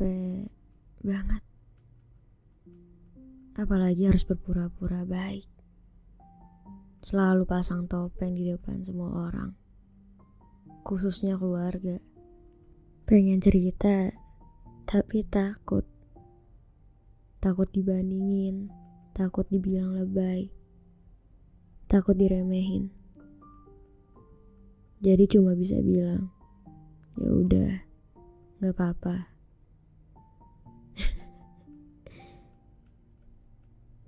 [0.00, 0.48] Capek
[1.04, 1.44] banget.
[3.52, 5.44] Apalagi harus berpura-pura baik.
[7.04, 9.52] Selalu pasang topeng di depan semua orang.
[10.88, 12.00] Khususnya keluarga.
[13.04, 14.08] Pengen cerita,
[14.88, 15.84] tapi takut.
[17.36, 18.72] Takut dibandingin,
[19.12, 20.48] takut dibilang lebay.
[21.92, 22.88] Takut diremehin.
[25.04, 26.32] Jadi cuma bisa bilang,
[27.20, 27.72] ya udah,
[28.64, 29.39] nggak apa-apa.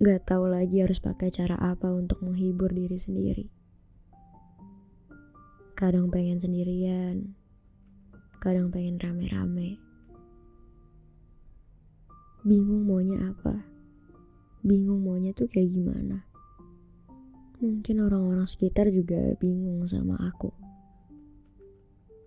[0.03, 3.47] Gak tahu lagi harus pakai cara apa untuk menghibur diri sendiri.
[5.79, 7.31] Kadang pengen sendirian,
[8.43, 9.79] kadang pengen rame-rame.
[12.43, 13.63] Bingung maunya apa,
[14.59, 16.27] bingung maunya tuh kayak gimana.
[17.63, 20.51] Mungkin orang-orang sekitar juga bingung sama aku.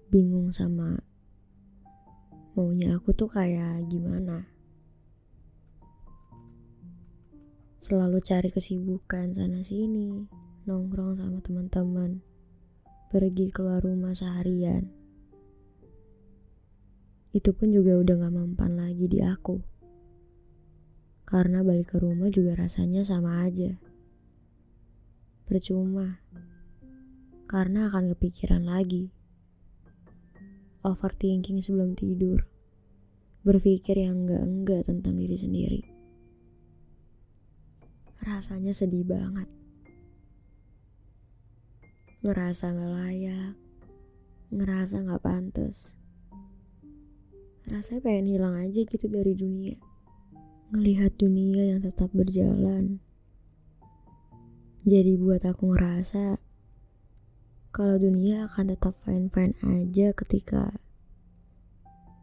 [0.09, 0.97] Bingung sama
[2.57, 4.56] maunya aku tuh kayak gimana.
[7.87, 10.27] Selalu cari kesibukan sana sini,
[10.67, 12.19] nongkrong sama teman-teman,
[13.15, 14.91] pergi keluar rumah seharian.
[17.31, 19.63] Itu pun juga udah gak mempan lagi di aku.
[21.31, 23.79] Karena balik ke rumah juga rasanya sama aja.
[25.47, 26.19] Percuma.
[27.47, 29.15] Karena akan kepikiran lagi.
[30.83, 32.51] Overthinking sebelum tidur.
[33.47, 35.96] Berpikir yang enggak-enggak tentang diri sendiri.
[38.25, 39.49] Rasanya sedih banget.
[42.25, 43.55] Ngerasa gak layak.
[44.55, 45.93] Ngerasa gak pantas.
[47.67, 49.77] Rasanya pengen hilang aja gitu dari dunia.
[50.71, 53.03] Ngelihat dunia yang tetap berjalan.
[54.87, 56.39] Jadi buat aku ngerasa
[57.75, 60.73] kalau dunia akan tetap fine-fine aja ketika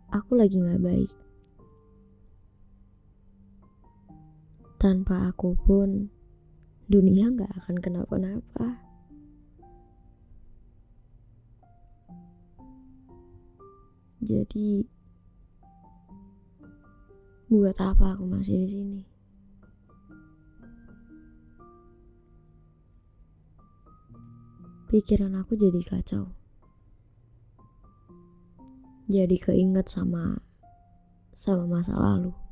[0.09, 1.11] aku lagi gak baik.
[4.83, 6.11] Tanpa aku pun,
[6.91, 8.83] dunia gak akan kenapa-napa.
[14.19, 14.83] Jadi,
[17.47, 19.01] buat apa aku masih di sini?
[24.91, 26.27] Pikiran aku jadi kacau.
[29.07, 30.43] Jadi keinget sama
[31.31, 32.42] sama masa lalu.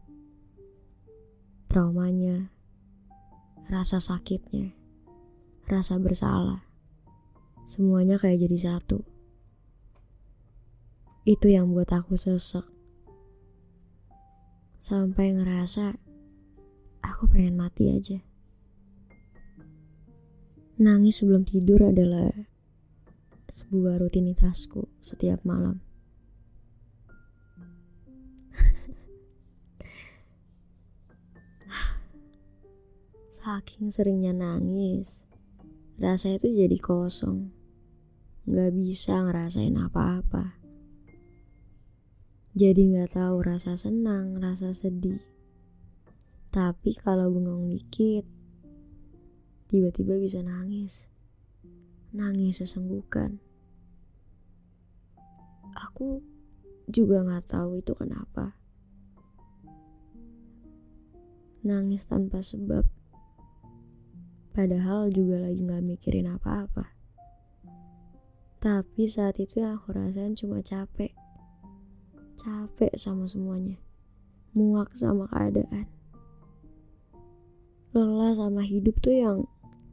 [1.71, 2.51] Traumanya,
[3.71, 4.75] rasa sakitnya,
[5.71, 6.67] rasa bersalah.
[7.63, 9.07] Semuanya kayak jadi satu.
[11.23, 12.67] Itu yang buat aku sesek.
[14.83, 15.95] Sampai ngerasa
[16.99, 18.19] aku pengen mati aja.
[20.75, 22.35] Nangis sebelum tidur adalah
[23.47, 25.79] sebuah rutinitasku setiap malam.
[33.31, 35.23] Saking seringnya nangis,
[35.95, 37.47] rasanya tuh jadi kosong.
[38.43, 40.59] Gak bisa ngerasain apa-apa.
[42.51, 45.23] Jadi gak tahu rasa senang, rasa sedih.
[46.51, 48.27] Tapi kalau bengong dikit,
[49.71, 51.07] tiba-tiba bisa nangis.
[52.11, 53.39] Nangis sesenggukan.
[55.71, 56.19] Aku
[56.91, 58.59] juga gak tahu itu kenapa.
[61.63, 62.83] Nangis tanpa sebab
[64.51, 66.91] Padahal juga lagi gak mikirin apa-apa.
[68.59, 71.15] Tapi saat itu yang aku rasain cuma capek.
[72.35, 73.79] Capek sama semuanya.
[74.51, 75.87] Muak sama keadaan.
[77.95, 79.37] Lelah sama hidup tuh yang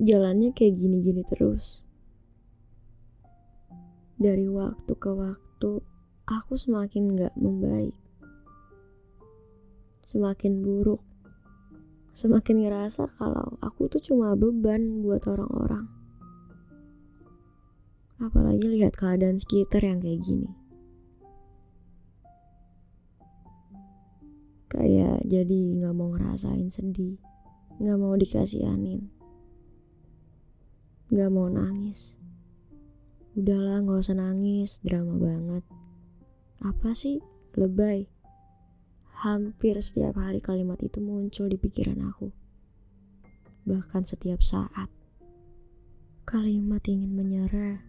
[0.02, 1.87] jalannya kayak gini-gini terus.
[4.19, 5.70] Dari waktu ke waktu,
[6.26, 7.94] aku semakin gak membaik.
[10.10, 10.99] Semakin buruk
[12.19, 15.87] semakin ngerasa kalau aku tuh cuma beban buat orang-orang.
[18.19, 20.50] Apalagi lihat keadaan sekitar yang kayak gini.
[24.67, 27.23] Kayak jadi gak mau ngerasain sedih.
[27.79, 29.06] Gak mau dikasihanin.
[31.15, 32.19] Gak mau nangis.
[33.38, 35.62] Udahlah gak usah nangis, drama banget.
[36.67, 37.23] Apa sih?
[37.55, 38.18] Lebay.
[39.19, 42.31] Hampir setiap hari kalimat itu muncul di pikiran aku.
[43.67, 44.87] Bahkan setiap saat.
[46.23, 47.82] Kalimat ingin menyerah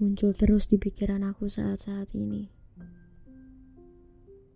[0.00, 2.48] muncul terus di pikiran aku saat-saat ini.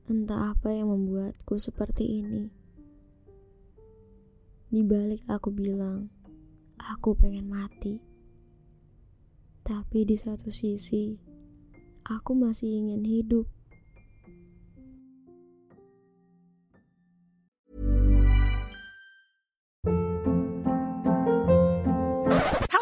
[0.09, 2.49] Entah apa yang membuatku seperti ini.
[4.73, 6.09] Di balik aku bilang,
[6.81, 8.00] aku pengen mati.
[9.69, 11.12] Tapi di satu sisi,
[12.09, 13.57] aku masih ingin hidup.